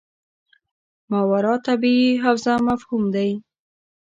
ماورا 1.09 1.51
الطبیعي 1.57 2.09
حوزه 2.23 2.53
مفهوم 2.67 3.03
دی. 3.15 3.29